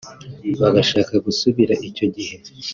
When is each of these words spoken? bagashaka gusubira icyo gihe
bagashaka 0.61 1.13
gusubira 1.25 1.73
icyo 1.87 2.05
gihe 2.15 2.35